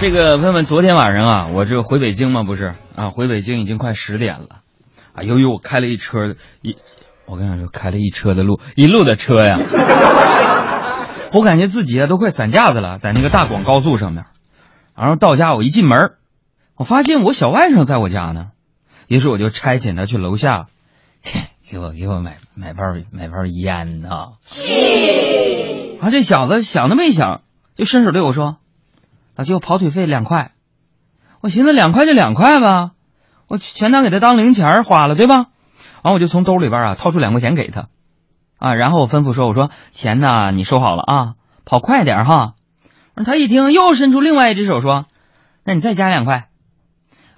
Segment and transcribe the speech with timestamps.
[0.00, 4.60] 这个问问昨天晚上啊，我这回北京嘛，不是啊，回北京已经快十点了
[5.12, 5.24] 啊。
[5.24, 6.76] 由于我开了一车一，
[7.26, 9.58] 我跟你说，开了一车的路，一路的车呀，
[11.34, 14.26] 我感觉自己啊都快散架子了，在那个大广高速上面。
[14.94, 16.12] 然后到家，我一进门，
[16.76, 18.50] 我发现我小外甥在我家呢，
[19.08, 20.66] 于是我就差遣他去楼下，
[21.68, 24.10] 给我给我买买包买包烟呢。
[26.00, 27.40] 啊，这小子想都没想，
[27.74, 28.58] 就伸手对我说。
[29.38, 30.50] 老舅跑腿费两块，
[31.40, 32.90] 我寻思两块就两块吧，
[33.46, 35.46] 我全当给他当零钱花了，对吧？
[36.02, 37.86] 完我就从兜里边啊掏出两块钱给他，
[38.58, 41.34] 啊，然后我吩咐说：“我说钱呢，你收好了啊，
[41.64, 42.54] 跑快点哈。”
[43.24, 45.06] 他一听，又伸出另外一只手说
[45.62, 46.48] ：“那你再加两块。”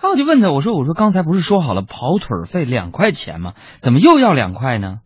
[0.00, 3.52] 啊，我就问他，我说：“我说刚才不是说好了跑腿费两块钱吗？
[3.76, 5.00] 怎么又要两块呢？”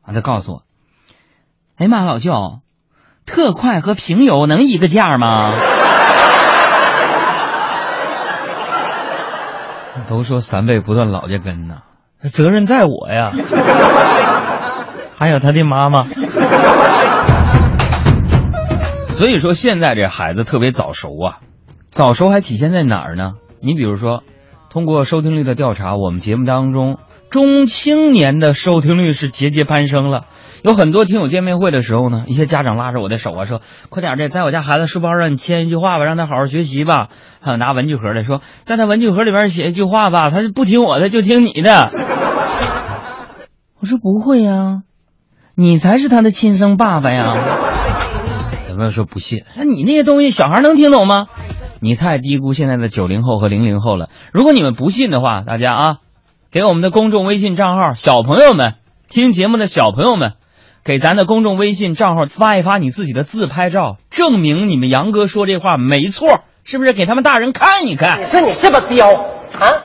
[0.00, 0.62] 啊，他告诉我
[1.76, 2.32] ：“哎呀妈，老舅，
[3.26, 5.52] 特快和平邮能一个价吗？”
[10.18, 11.82] 都说三辈不断老家根呐，
[12.24, 13.30] 责任在我呀。
[15.16, 16.02] 还有他的妈妈。
[19.10, 21.38] 所以说现在这孩子特别早熟啊，
[21.86, 23.34] 早熟还体现在哪儿呢？
[23.60, 24.24] 你比如说，
[24.70, 26.98] 通过收听率的调查，我们节目当中
[27.30, 30.26] 中青年的收听率是节节攀升了。
[30.64, 37.08] 有很多听友见面会的时候呢，一些家长拉着我的手啊，说：“快点的，在我家孩子书包上你签一句话吧，让他好好学习吧。”
[37.40, 41.88] 还有拿文具盒的说：“在他文具盒里边写一句话吧，他就不听我的就听你的。
[43.80, 44.82] ”我说：“不会呀，
[45.54, 47.36] 你才是他的亲生爸爸呀。
[48.68, 51.26] ”有没有说不信，那你那些东西小孩能听懂吗？
[51.80, 54.08] 你太低估现在的九零后和零零后了。
[54.32, 55.96] 如果你们不信的话，大家啊，
[56.50, 58.76] 给我们的公众微信账号小朋友们
[59.10, 60.32] 听节目的小朋友们。
[60.82, 66.94] 给咱的公众微信账号发一发你自己的自拍照，证明你们杨哥说这话没错，是不是？
[66.94, 68.18] 给他们大人看一看。
[68.18, 69.82] 你说你是不是彪啊？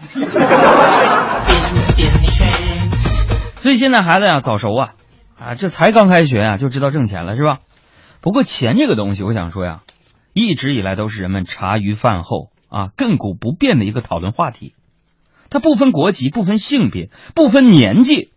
[3.58, 4.94] 所以现在孩子呀早熟啊，
[5.38, 7.58] 啊，这才刚开学啊就知道挣钱了是吧？
[8.22, 9.82] 不过钱这个东西，我想说呀，
[10.32, 14.74] 一直以来都是人们茶余饭后啊亘古不变的一个讨论话题，
[15.54, 18.32] 它不分国籍，不分性别，不分年纪。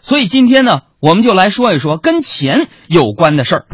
[0.00, 3.66] 所以今天呢，我们就来说一说跟钱有关的事儿。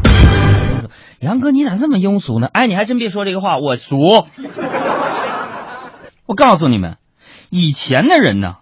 [1.20, 2.46] 杨哥，你咋这么庸俗呢？
[2.50, 3.98] 哎，你还真别说这个话，我俗。
[6.24, 6.96] 我告诉你们，
[7.50, 8.54] 以前的人呢，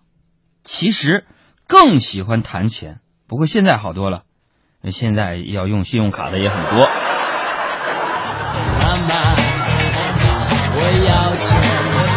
[0.65, 1.25] 其实
[1.69, 2.99] 更喜欢谈钱。
[3.29, 4.23] 不过现在好多了，
[4.91, 6.89] 现在要用信用卡的也很多。
[8.81, 9.15] 妈妈，
[10.75, 12.08] 我要钱，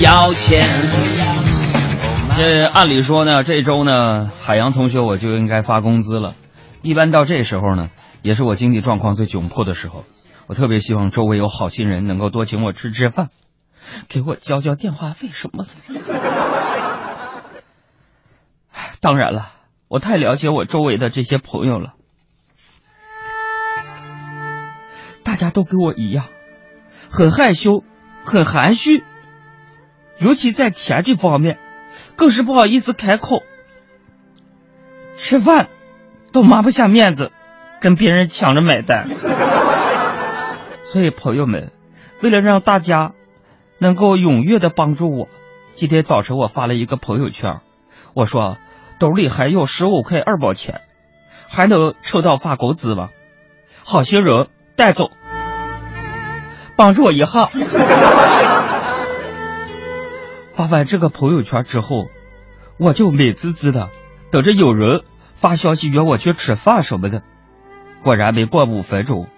[0.00, 1.70] 要钱，爸爸，我要钱。
[2.36, 6.34] 这按理说呢，这周呢，海洋同学我就应该发工资了。
[6.82, 7.90] 一般到这时候呢，
[8.22, 10.04] 也是我经济状况最窘迫的时候。
[10.48, 13.28] 我特别希望周围有好心人能够多请我吃吃饭，
[14.08, 15.70] 给我交交电话费什么的。
[19.00, 19.46] 当然了，
[19.88, 21.94] 我太了解我周围的这些朋友了，
[25.22, 26.26] 大家都跟我一样，
[27.08, 27.84] 很害羞，
[28.24, 29.04] 很含蓄，
[30.22, 31.58] 尤其在钱这方面。
[32.16, 33.42] 更是不好意思开口，
[35.16, 35.68] 吃饭
[36.32, 37.30] 都抹不下面子，
[37.80, 39.08] 跟别人抢着买单。
[40.84, 41.70] 所以朋友们，
[42.22, 43.12] 为了让大家
[43.78, 45.28] 能够踊跃的帮助我，
[45.74, 47.60] 今天早晨我发了一个朋友圈，
[48.14, 48.56] 我说
[48.98, 50.80] 兜里还有十五块二毛钱，
[51.48, 53.08] 还能抽到发工资吗？
[53.84, 55.10] 好心人带走，
[56.76, 57.48] 帮助我一下。
[60.52, 62.08] 发完这个朋友圈之后，
[62.78, 63.90] 我就美滋滋的
[64.30, 65.02] 等着有人
[65.34, 67.22] 发消息约我去吃饭什么的。
[68.02, 69.28] 果然没过五分钟，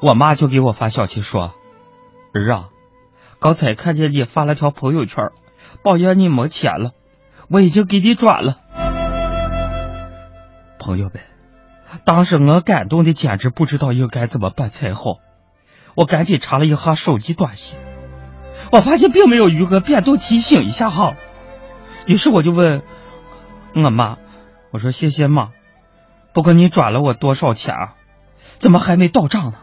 [0.00, 1.54] 我妈就给我发消息说
[2.32, 2.68] ：“儿啊，
[3.40, 5.30] 刚才看见你发了条朋友圈，
[5.82, 6.92] 抱怨你没钱了，
[7.50, 8.58] 我已经给你转了。”
[10.78, 11.20] 朋友们，
[12.04, 15.18] 当时我感动的简直不知道应该怎么办才好，
[15.94, 17.78] 我赶紧查了一下手机短信。
[18.70, 21.14] 我发现并没有余额，变都提醒一下哈。
[22.06, 22.82] 于是我就问
[23.74, 24.16] 我妈
[24.72, 25.48] ：“我说谢谢妈，
[26.32, 27.94] 不过你转了我多少钱啊？
[28.58, 29.54] 怎么还没到账呢？”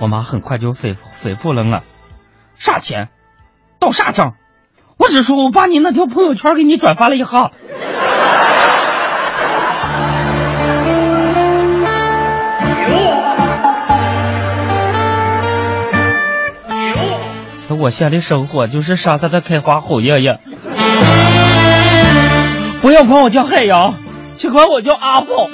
[0.00, 1.82] 我妈很快就回回复了我
[2.56, 3.08] ：“啥钱？
[3.78, 4.34] 到啥账？
[4.96, 7.52] 我只说我把你那条朋友圈给你转发了一下。”
[17.78, 20.38] 我现在的生活就是沙滩的开花红叶叶。
[22.80, 23.94] 不要管我叫海洋，
[24.34, 25.48] 请管我叫阿宝。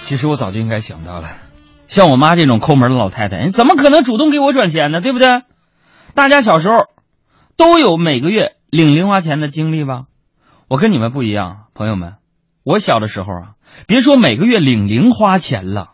[0.00, 1.28] 其实我早就应该想到了，
[1.88, 5.00] 像我妈这种抠门的老太太，你怎么可能主动给我转钱呢？
[5.00, 5.42] 对不对？
[6.14, 6.86] 大家小时候
[7.56, 10.04] 都有每个月领零花钱的经历吧？
[10.68, 12.14] 我跟你们不一样，朋友们，
[12.62, 13.42] 我小的时候啊，
[13.86, 15.90] 别说每个月领零花钱了，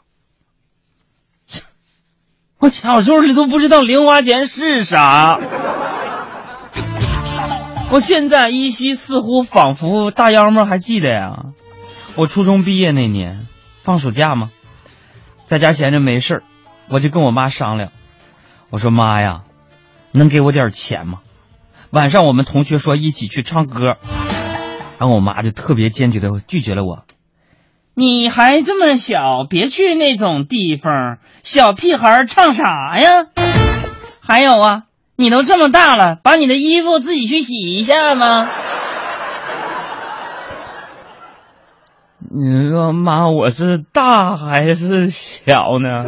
[2.62, 5.41] 我小时候你都不知道零花钱是啥。
[7.91, 11.47] 我现在依稀似乎仿佛大央们还记得呀，
[12.14, 13.49] 我初中毕业那年
[13.82, 14.50] 放暑假嘛，
[15.44, 16.43] 在家闲着没事儿，
[16.88, 17.91] 我就跟我妈商量，
[18.70, 19.41] 我说妈呀，
[20.12, 21.19] 能给我点钱吗？
[21.91, 23.97] 晚上我们同学说一起去唱歌，
[25.00, 27.05] 然后我妈就特别坚决的拒绝了我。
[27.94, 33.27] 你还这么小，别去那种地方，小屁孩唱啥呀？
[34.21, 34.83] 还有啊。
[35.15, 38.49] 你都这么大了，把你的衣服自己去洗一下吗？
[42.19, 46.06] 你说妈，我是大还是小呢？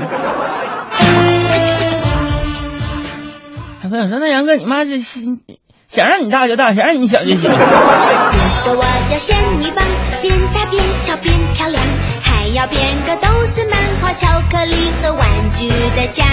[3.83, 9.85] 小朋友说：“那杨哥，你妈是想让你大就大，想让你小就小。”我叫仙女棒，
[10.23, 11.39] 变大变小变
[12.55, 16.25] 要变个都是漫画、巧克力和玩具的家。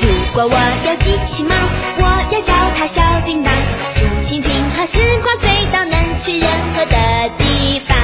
[0.00, 0.54] 如果我
[0.86, 1.54] 有机器猫，
[1.98, 2.02] 我
[2.32, 3.52] 要叫它小叮当，
[3.96, 7.98] 竹蜻蜓和时光隧道能去任何的地方。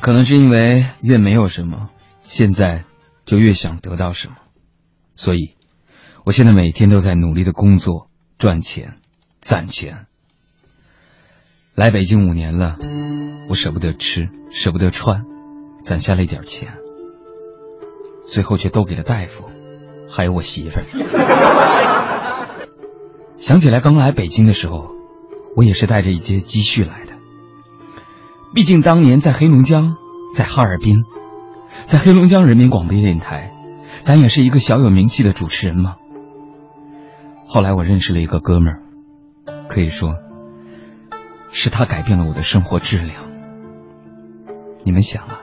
[0.00, 1.90] 可能是因为越没有什么，
[2.22, 2.84] 现在
[3.26, 4.36] 就越想得到什么，
[5.16, 5.54] 所以，
[6.24, 8.08] 我现在每天都在努力的工作、
[8.38, 8.96] 赚钱、
[9.42, 10.06] 攒钱。
[11.78, 12.76] 来北京五年了，
[13.48, 15.22] 我舍不得吃，舍不得穿，
[15.80, 16.72] 攒下了一点钱。
[18.26, 19.44] 最后却都给了大夫，
[20.10, 20.82] 还有我媳妇儿。
[23.38, 24.90] 想起来刚来北京的时候，
[25.54, 27.12] 我也是带着一些积蓄来的。
[28.52, 29.94] 毕竟当年在黑龙江，
[30.34, 31.04] 在哈尔滨，
[31.84, 33.52] 在黑龙江人民广播电台，
[34.00, 35.94] 咱也是一个小有名气的主持人嘛。
[37.46, 38.82] 后来我认识了一个哥们儿，
[39.68, 40.16] 可以说，
[41.50, 43.24] 是他改变了我的生活质量。
[44.84, 45.40] 你们想啊。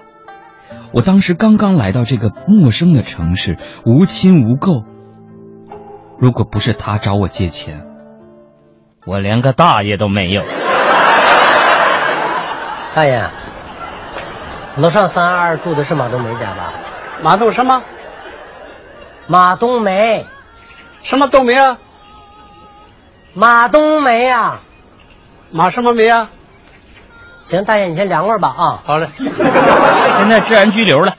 [0.92, 4.86] 我当时刚刚来到这个陌生的城市，无亲无故。
[6.18, 7.86] 如果不是他找我借钱，
[9.06, 10.42] 我连个大爷都没有。
[12.94, 13.30] 大爷，
[14.78, 16.72] 楼上三二住的是马冬梅家吧？
[17.22, 17.84] 马冬什么？
[19.28, 20.26] 马冬梅？
[21.04, 21.78] 什么冬梅啊？
[23.34, 24.62] 马冬梅啊？
[25.56, 26.30] 马什么梅啊？
[27.46, 28.84] 行，大爷，你先凉快吧啊！
[28.84, 31.14] 好嘞， 现在治安拘留了。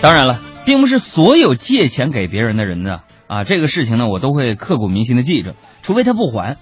[0.00, 6.56] 当然了，并不是所有借钱给别人的人呢啊，这个事情呢，我都会刻骨铭心的记着，除非他不还。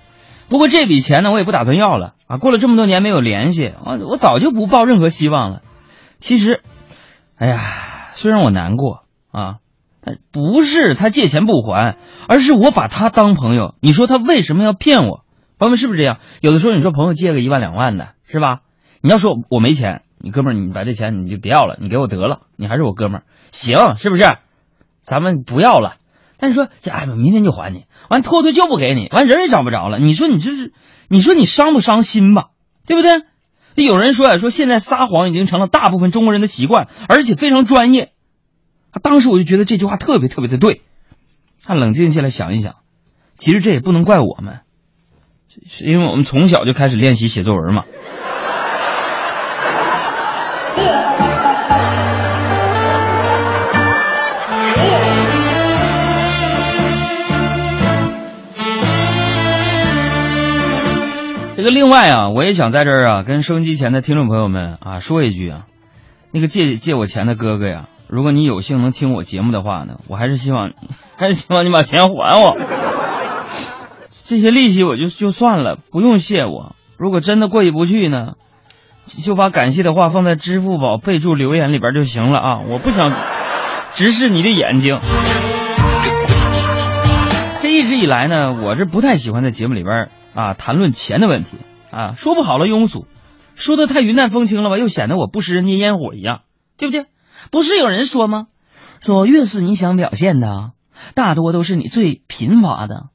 [0.48, 2.38] 不过这笔钱呢，我也不打算要了啊。
[2.38, 5.60] 过了这么多年没有联系，我我早就不抱任何希望了。
[6.19, 6.62] 其实，
[7.38, 7.60] 哎呀，
[8.14, 9.61] 虽然我难过啊。
[10.32, 11.96] 不是他借钱不还，
[12.28, 13.75] 而是我把他当朋友。
[13.81, 15.25] 你说他为什么要骗我？
[15.58, 16.19] 朋友们是不是这样？
[16.40, 18.60] 有的时候你说朋友借个一万两万的，是吧？
[19.00, 23.22] 你要说我没钱，你哥们儿你把这钱你就别要了，你给我得了，你还是我哥们儿，
[23.52, 24.25] 行是不是？
[25.00, 25.94] 咱们不要了。
[26.38, 30.00] 但是说哎，明天就还你，完拖拖就不给你，完人也找不着了。
[30.00, 30.72] 你说你这是，
[31.08, 32.46] 你说你伤不伤心吧？
[32.86, 33.22] 对不对？
[33.74, 38.11] 有人说呀，说现在撒谎已经成了大部分中国人的习惯，而且非常专业。
[38.93, 40.82] 他当时我就觉得这句话特别特别的对，
[41.65, 42.77] 他冷静下来想一想，
[43.39, 44.61] 其实这也不能怪我们，
[45.67, 47.84] 是因为我们从小就开始练习写作文嘛。
[61.56, 65.67] 这个另外啊，我也想在这儿啊，跟收音机前的听众朋友们啊说一句啊，
[66.31, 67.89] 那个借借我钱的哥哥呀。
[68.12, 70.72] 如果你有幸能听我节目的话呢，我还是希望，
[71.16, 72.58] 还是希望你把钱还我。
[74.26, 76.76] 这些利息我就就算了，不用谢我。
[76.98, 78.34] 如果真的过意不去呢，
[79.06, 82.60] 就把感谢的话放在支付宝备注留言里边就行了啊！
[82.69, 83.14] 我不想
[83.94, 85.00] 直视你的眼睛。
[87.62, 91.56] 这一直以来呢，我是不太喜欢在节目里边啊谈论钱的问题
[91.90, 93.06] 啊，说不好了庸俗，
[93.54, 96.42] 说的太云淡风轻了吧，又显得我不食人间烟火一样，
[96.76, 97.06] 对不对？
[97.51, 98.46] 不是有人说吗？
[99.01, 100.72] 说越是你想表现的，
[101.15, 103.08] 大多都是你最贫乏的。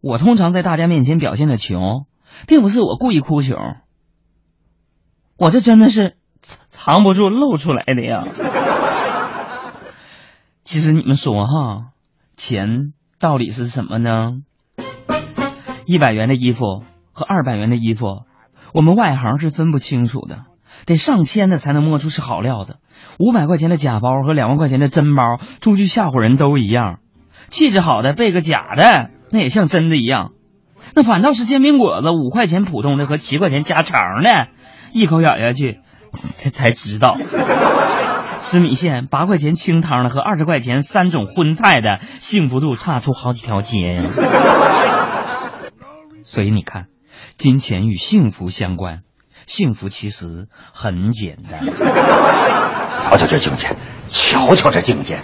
[0.00, 2.06] 我通常在大家面前表现的穷，
[2.46, 3.76] 并不是我故意哭穷，
[5.36, 8.26] 我这真的是藏不住露出来的呀。
[10.62, 11.92] 其实你们说哈，
[12.36, 14.42] 钱到底是什么呢？
[15.86, 18.24] 一百元的衣服和二百元的衣服，
[18.74, 20.44] 我们外行是分不清楚的，
[20.86, 22.76] 得上千的才能摸出是好料子。
[23.18, 26.98] 五百块钱的假包和两万块钱的真包，出去吓唬人都一样。
[27.50, 30.32] 气质好的备个假的，那也像真的一样。
[30.94, 34.48] 那反倒是煎饼果子，五块钱普通的和七块钱加肠的，
[34.92, 35.80] 一口咬下去，
[36.12, 37.16] 才才知道。
[38.38, 44.02] 吃米线八块钱清汤的和二十块钱三种荤菜的，幸福度差出好几条街呀。
[46.22, 46.86] 所以你看，
[47.36, 49.00] 金钱与幸福相关，
[49.48, 51.66] 幸福其实很简单。
[53.10, 53.76] 瞧瞧这境界，
[54.10, 55.16] 瞧瞧这境界。